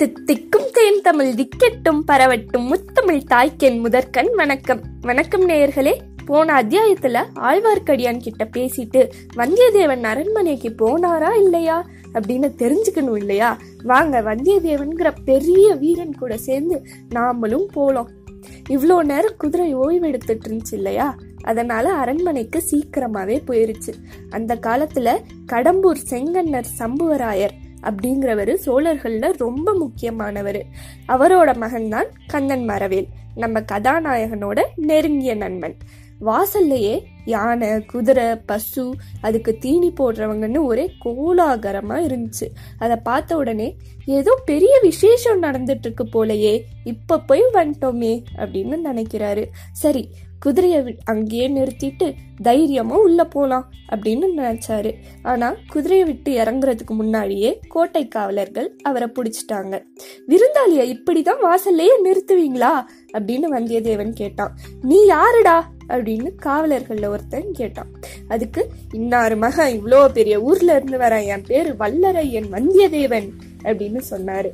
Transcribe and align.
தித்திக்கும் 0.00 0.70
தேன் 0.72 1.00
தமிழ் 1.02 1.34
திக்கெட்டும் 1.34 2.00
பரவட்டும் 2.06 2.66
முத்தமிழ் 2.66 3.22
தாய்க்கென் 3.30 3.80
முதற்கண் 3.80 4.34
வணக்கம். 4.34 4.80
வணக்கம் 5.00 5.48
நேயர்களே. 5.48 5.96
போன 6.26 6.62
அத்தியாயத்துல 6.62 7.24
ஆழ்வார்க்கடியான் 7.34 8.20
கிட்ட 8.20 8.48
பேசிட்டு 8.56 9.08
வந்தியத்தேவன் 9.36 10.02
அரண்மனைக்கு 10.02 10.74
போனாரா 10.78 11.36
இல்லையா 11.42 11.88
அப்படின்னு 12.12 12.50
தெரிஞ்சுக்கணும் 12.58 13.16
இல்லையா? 13.16 13.58
வாங்க 13.82 14.20
வந்தியத்தேவன்கிற 14.20 15.14
பெரிய 15.24 15.74
வீரன் 15.74 16.14
கூட 16.14 16.36
சேர்ந்து 16.36 16.86
நாமளும் 17.14 17.66
போலாம். 17.72 18.10
இவ்வளோ 18.68 19.02
நேரம் 19.02 19.36
குதிரை 19.38 19.76
ஓய்வெடுத்துட்டு 19.76 20.40
இருந்துச்சு 20.48 20.72
இல்லையா? 20.72 21.16
அதனால 21.42 21.92
அரண்மனைக்கு 21.92 22.62
சீக்கிரமாவே 22.70 23.40
போயிருச்சு. 23.46 23.92
அந்த 24.30 24.54
காலத்துல 24.54 25.20
கடம்பூர் 25.52 25.96
செங்கன்னர் 26.10 26.64
சம்புவராயர் 26.78 27.50
அப்படிங்கிறவர் 27.82 28.56
சோழர்கள்ல 28.66 29.32
ரொம்ப 29.36 29.74
முக்கியமானவர். 29.74 30.64
அவரோட 31.08 31.52
மகன்தான் 31.56 32.08
கண்ணன் 32.26 32.68
மரவேல் 32.68 33.06
நம்ம 33.34 33.60
கதாநாயகனோட 33.60 34.60
நெருங்கிய 34.76 35.34
நண்பன். 35.34 35.76
வாசல்லையே 36.20 37.02
யானை 37.24 37.84
குதிரை 37.84 38.36
பசு 38.36 38.94
அதுக்கு 39.20 39.56
தீனி 39.56 39.92
போடுறவங்கன்னு 39.92 40.64
ஒரே 40.64 40.92
கோலாகரமாக 40.98 42.06
இருந்துச்சு. 42.06 42.46
அதை 42.78 42.96
பார்த்த 42.96 43.36
உடனே 43.36 43.76
ஏதோ 44.04 44.40
பெரிய 44.44 44.78
விசேஷம் 44.82 45.42
நடந்துட்டு 45.42 45.78
இருக்கு 45.78 46.04
போலயே 46.04 46.62
இப்ப 46.84 47.20
போய் 47.20 47.42
வந்துட்டோமே 47.52 48.24
அப்படின்னு 48.36 48.76
நினைக்கிறாரு. 48.84 49.46
சரி 49.72 50.10
குதிரையை 50.40 50.96
அங்கேயே 51.04 51.48
நிறுத்திட்டு 51.48 52.14
தைரியமா 52.42 52.96
உள்ள 52.96 53.24
போலாம் 53.24 53.70
அப்படின்னு 53.92 54.26
நினைச்சாரு. 54.36 54.94
ஆனா 55.22 55.54
குதிரையை 55.68 56.06
விட்டு 56.06 56.32
இறங்குறதுக்கு 56.32 56.90
முன்னாடியே 56.90 57.60
கோட்டை 57.68 58.08
காவலர்கள் 58.08 58.76
அவரை 58.82 59.08
பிடிச்சிட்டாங்க. 59.08 59.82
விருந்தாளிய 60.28 60.96
இப்படிதான் 60.96 61.42
வாசல்லையே 61.42 61.90
நிறுத்துவீங்களா? 62.04 62.84
அப்படின்னு 63.12 63.44
வந்தியத்தேவன் 63.50 64.12
கேட்டான். 64.12 64.56
நீ 64.82 65.04
யாருடா? 65.04 65.70
அப்படின்னு 65.88 66.30
காவலர்கள்ல 66.42 67.06
ஒருத்தன் 67.06 67.52
கேட்டான். 67.52 67.90
அதுக்கு 68.28 68.70
இன்னாரு 68.92 69.36
மகன்? 69.36 69.80
இவ்வளோ 69.80 70.08
பெரிய 70.08 70.40
ஊர்ல 70.40 70.74
இருந்து 70.74 70.98
வரேன் 70.98 71.24
என் 71.24 71.42
பேரு 71.46 71.74
வல்லரையன் 71.78 72.50
வந்தியத்தேவன் 72.52 73.30
அப்படின்னு 73.62 74.00
சொன்னாரு. 74.10 74.50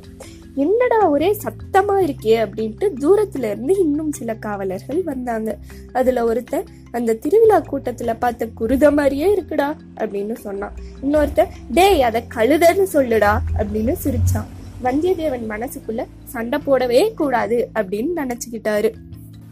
என்னடா 0.57 1.09
ஒரே 1.09 1.37
சத்தமா 1.43 1.95
இருக்கே 2.05 2.35
அப்படின்ட்டு 2.45 2.85
தூரத்துல 3.01 3.43
இருந்து 3.43 3.79
இன்னும் 3.79 4.11
சில 4.11 4.35
காவலர்கள் 4.35 5.03
வந்தாங்க. 5.03 5.57
அதுல 5.93 6.23
ஒருத்தன் 6.23 6.65
அந்த 6.91 7.13
திருவிழா 7.13 7.57
கூட்டத்துல 7.61 8.15
பார்த்த 8.19 8.47
குருத 8.47 8.91
மாதிரியே 8.91 9.27
இருக்குடா 9.35 9.75
அப்படின்னு 9.95 10.33
சொன்னான். 10.33 10.73
இன்னொருத்தன் 11.03 11.53
டேய் 11.71 12.01
அத 12.01 12.23
கழுதன்னு 12.35 12.87
சொல்லுடா 12.93 13.33
அப்படின்னு 13.59 13.95
சிரிச்சான். 14.03 14.49
வந்தியத்தேவன் 14.83 15.45
மனசுக்குள்ள 15.53 16.05
சண்டை 16.23 16.59
போடவே 16.65 17.13
கூடாது 17.13 17.69
அப்படின்னு 17.75 18.11
நினைச்சுக்கிட்டாரு. 18.15 18.91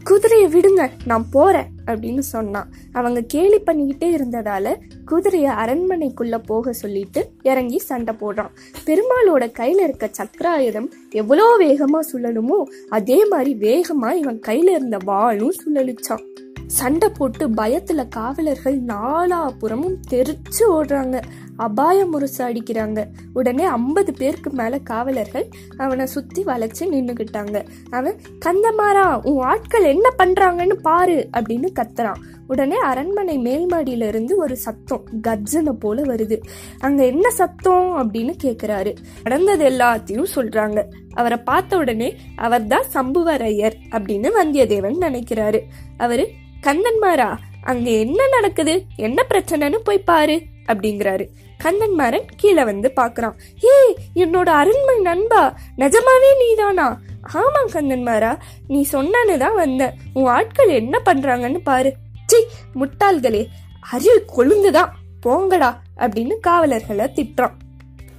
குதிரையை 0.04 0.48
விடுங்க 0.54 0.90
நான் 1.06 1.30
போறேன். 1.30 1.70
அப்படின்னு 1.86 2.20
சொன்னான். 2.20 2.70
அவங்க 2.94 3.22
கேலி 3.22 3.60
பண்ணிக்கிட்டே 3.60 4.10
இருந்ததால 4.18 4.76
குதிரையை 5.06 5.52
அரண்மனைக்குள்ள 5.52 6.38
போக 6.46 6.74
சொல்லிட்டு 6.74 7.32
இறங்கி 7.44 7.80
சண்டை 7.80 8.16
போடுறான். 8.16 8.52
பெருமாளோட 8.86 9.44
கையில 9.60 9.84
இருக்க 9.84 10.10
சக்கராயுதம் 10.18 10.90
எவ்வளோ 11.12 11.58
வேகமா 11.60 12.00
சுழலுமோ 12.12 12.64
அதே 12.90 13.26
மாதிரி 13.26 13.56
வேகமா 13.56 14.12
இவன் 14.12 14.40
கையில 14.48 14.70
இருந்த 14.70 14.98
வாளும் 15.06 15.54
சுழலிச்சான். 15.66 16.26
சண்டை 16.68 17.10
போட்டு 17.10 17.50
பயத்துல 17.50 18.08
காவலர்கள் 18.08 18.82
நாலாபுறமும் 18.82 19.98
தெரிச்சு 20.10 20.64
ஓடுறாங்க. 20.70 21.22
அபாய 21.58 22.06
முரசு 22.06 22.50
அடிக்கிறாங்க. 22.50 23.06
உடனே 23.34 23.64
ஐம்பது 23.64 24.14
பேருக்கு 24.14 24.50
மேல 24.50 24.78
காவலர்கள் 24.78 25.48
அவனை 25.78 26.06
சுத்தி 26.06 26.44
வளைச்சு 26.44 26.80
நின்னுகிட்டாங்க 26.80 27.66
அவன் 27.90 28.20
கந்தமாரா 28.46 29.26
உன் 29.26 29.44
ஆட்கள் 29.44 29.84
என்ன 29.84 30.10
பண்றாங்கன்னு 30.18 30.74
பாரு 30.74 31.30
அப்படின்னு 31.38 31.68
கத்துறான். 31.76 32.16
உடனே 32.48 32.76
அரண்மனை 32.76 33.38
மேல்மாடியில 33.38 34.08
இருந்து 34.08 34.38
ஒரு 34.38 34.58
சத்தம் 34.58 35.04
கர்ஜனை 35.22 35.74
போல 35.74 36.02
வருது. 36.02 36.42
அங்க 36.80 37.06
என்ன 37.06 37.30
சத்தம்? 37.30 38.12
அப்படின்னு 38.12 38.34
கேக்குறாரு. 38.44 38.96
நடந்தது 39.24 39.70
எல்லாத்தையும் 39.70 40.26
சொல்றாங்க. 40.36 40.84
அவரை 41.14 41.38
பார்த்த 41.38 41.78
உடனே 41.78 42.16
அவர் 42.36 42.68
தான் 42.68 42.84
சம்புவரையர் 42.94 43.74
அப்படின்னு 43.90 44.30
வந்தியத்தேவன் 44.42 44.96
நினைக்கிறாரு. 45.02 45.60
அவரு 45.98 46.30
கந்தன்மாரா 46.62 47.38
அங்க 47.64 47.90
என்ன 47.90 48.28
நடக்குது? 48.28 48.84
என்ன 48.96 49.26
பிரச்சனைன்னு 49.30 49.78
போய் 49.84 50.00
பாரு. 50.00 50.42
அப்படிங்கிறாரு. 50.68 51.28
கந்தன்மாரன் 51.64 52.28
கீழே 52.38 52.64
வந்து 52.64 52.92
பாக்குறான் 52.96 53.34
ஏய் 53.62 53.96
என்னோட 54.16 54.50
அருண்மை 54.62 55.02
நண்பா 55.02 55.58
நிஜமாவே 55.78 56.32
நீதானா? 56.40 57.00
ஆமா 57.34 57.62
கந்தன்மாரா 57.66 58.38
நீ 58.68 58.86
சொன்னான்னு 58.92 59.38
தான் 59.38 59.56
வந்தேன். 59.56 59.94
உன் 60.14 60.26
ஆட்கள் 60.26 60.68
என்ன 60.68 61.02
பண்றாங்கன்னு 61.06 61.60
பாரு. 61.64 61.94
சி 62.26 62.46
முட்டாள்களே 62.76 63.48
அருள் 63.92 64.26
கொழுந்துதான். 64.38 64.90
போங்கடா 65.26 65.76
அப்படின்னு 65.98 66.40
காவலர்களை 66.40 67.06
திட்டுறான். 67.06 67.56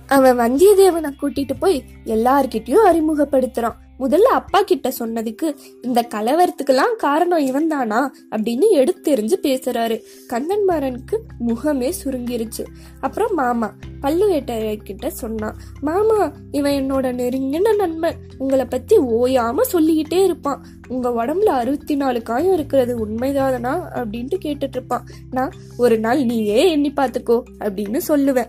அவன் 0.07 0.39
வந்தியத்தேவனை 0.39 1.11
கூட்டிட்டு 1.23 1.55
போய் 1.59 1.85
எல்லார்கிட்டயும் 2.05 2.87
அறிமுகப்படுத்துறான். 2.87 3.77
முதல்ல 3.99 4.31
அப்பா 4.39 4.63
கிட்ட 4.63 4.93
சொன்னதுக்கு 4.99 5.57
இந்த 5.83 6.07
கலவரத்துக்கெல்லாம் 6.15 6.97
காரணம் 6.97 7.39
இவன் 7.39 7.69
தானா 7.69 8.15
அப்படின்னு 8.31 8.65
எடுத்தெறிஞ்சு 8.73 9.33
பேசுறாரு. 9.43 10.01
கந்தன்மாறனுக்கு 10.29 11.17
முகமே 11.47 11.93
சுருங்கிருச்சு. 12.05 12.65
அப்புறம் 13.01 13.35
மாமா 13.35 13.75
பல்லுவேட்டையர்கிட்ட 14.03 15.07
சொன்னான். 15.07 15.57
மாமா 15.81 16.33
இவன் 16.51 16.73
என்னோட 16.73 16.95
நெருங்கின 16.95 17.77
நண்பன். 17.77 18.15
உங்களை 18.39 18.65
பத்தி 18.65 18.99
ஓயாம 18.99 19.61
சொல்லிக்கிட்டே 19.61 20.25
இருப்பான். 20.25 20.65
உங்க 20.89 21.09
உடம்புல 21.11 21.49
அறுபத்தி 21.61 21.95
நாலு 21.95 22.23
காயம் 22.23 22.53
இருக்கிறது 22.53 23.07
உண்மைதானா 23.07 23.81
அப்படின்ட்டு 23.95 24.37
கேட்டுட்டு 24.45 24.69
இருப்பான். 24.69 25.05
நான் 25.31 25.53
ஒரு 25.77 25.99
நாள் 25.99 26.25
நீயே 26.25 26.71
எண்ணி 26.71 26.93
பார்த்துக்கோ 26.97 27.43
அப்படின்னு 27.59 28.01
சொல்லுவேன். 28.09 28.47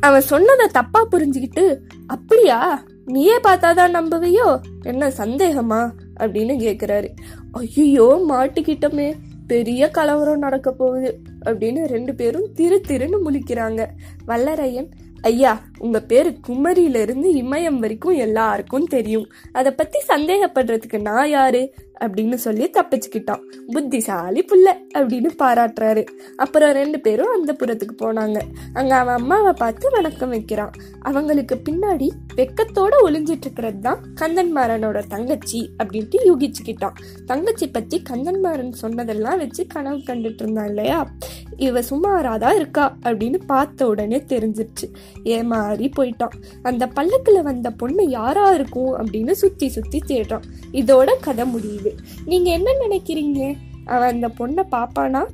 அவன் 0.00 0.20
சொன்னதை 0.20 0.66
தப்பா 0.66 1.08
புரிஞ்சுக்கிட்டு 1.10 1.78
அப்படியா? 2.06 2.82
நீயே 3.04 3.38
பார்த்தாதான் 3.38 3.90
நம்புவியோ? 3.90 4.60
என்ன 4.82 5.08
சந்தேகமா? 5.08 5.90
அப்படின்னு 6.20 6.56
கேக்குறாரு. 6.58 7.08
ஐயோ 7.52 8.24
மாட்டுக்கிட்டமே. 8.28 9.14
பெரிய 9.46 9.88
கலவரம் 9.88 10.38
நடக்க 10.38 10.72
போகுது 10.72 11.20
அப்படின்னு 11.44 11.86
ரெண்டு 11.86 12.14
பேரும் 12.14 12.52
திரு 12.54 12.80
திருன்னு 12.88 13.18
முழிக்கிறாங்க. 13.24 13.86
வல்லரையன் 14.26 14.90
ஐயா 15.20 15.62
உங்க 15.78 16.00
பேரு 16.00 16.38
குமரியிலிருந்து 16.48 17.32
இமயம் 17.32 17.78
வரைக்கும் 17.78 18.16
எல்லாருக்கும் 18.16 18.86
தெரியும். 18.86 19.26
அதை 19.52 19.72
பத்தி 19.72 19.98
சந்தேகப்படுறதுக்கு 20.08 21.00
நான் 21.00 21.28
யாரு? 21.28 21.74
அப்படின்னு 22.04 22.34
சொல்லி 22.34 22.70
தப்பிச்சுக்கிட்டான். 22.70 23.42
புத்திசாலி 23.66 24.44
புள்ள 24.44 24.72
அப்படின்னு 24.98 25.30
பாராட்டுறாரு. 25.38 26.06
அப்புறம் 26.36 26.72
ரெண்டு 26.72 27.00
பேரும் 27.00 27.32
அந்த 27.32 27.56
புறத்துக்கு 27.58 27.94
போனாங்க. 27.98 28.40
அங்க 28.72 28.94
அவன் 28.96 29.14
அம்மாவை 29.14 29.52
பார்த்து 29.52 29.90
வணக்கம் 29.90 30.28
வைக்கிறான். 30.28 30.70
அவங்களுக்கு 31.00 31.60
பின்னாடி 31.70 32.08
வெக்கத்தோட 32.36 32.90
ஒளிஞ்சிட்டு 33.04 33.38
இருக்கிறது 33.40 33.78
தான் 33.78 34.00
கந்தன்மாரனோட 34.20 35.06
தங்கச்சி 35.08 35.70
அப்படின்ட்டு 35.82 36.18
யூகிச்சுக்கிட்டான். 36.24 36.96
தங்கச்சி 37.26 37.68
பத்தி 37.68 38.02
கந்தன்மாரன் 38.10 38.72
சொன்னதெல்லாம் 38.72 39.38
வச்சு 39.38 39.66
கனவு 39.66 39.96
கண்டுட்டு 39.96 40.42
இருந்தான் 40.42 40.66
இல்லையா? 40.66 41.10
இவ 41.60 41.80
சுமாராதான் 41.80 42.54
இருக்கா 42.54 42.96
அப்படின்னு 43.02 43.40
பார்த்த 43.46 43.86
உடனே 43.86 44.16
தெரிஞ்சிருச்சு. 44.16 44.94
ஏமாறி 45.24 45.90
போயிட்டான். 45.96 46.42
அந்த 46.62 46.86
பல்லக்கில் 46.86 47.42
வந்த 47.42 47.70
பொண்ணு 47.70 48.08
யாரா 48.08 48.50
இருக்கும் 48.50 48.96
அப்படின்னு 48.96 49.30
சுத்தி 49.30 49.68
சுத்தி 49.68 49.98
தேடுறான். 49.98 50.42
இதோட 50.72 51.10
கதை 51.20 51.44
முடியுது. 51.54 51.88
நீங்க 52.24 52.50
என்ன 52.50 52.72
நினைக்கிறீங்க? 52.88 53.56
அவன் 53.84 54.22
அந்த 54.22 54.28
பொண்ணை 54.28 54.66
பாப்பானா 54.74 55.26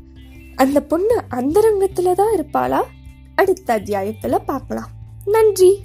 அந்த 0.55 0.81
பொண்ணு 0.81 1.23
அந்தரங்கத்துல 1.31 2.15
தான் 2.15 2.37
இருப்பாளா? 2.37 2.83
அடுத்த 3.35 3.79
அத்தியாயத்துல 3.79 4.39
பார்க்கலாம். 4.47 4.89
நன்றி. 5.25 5.83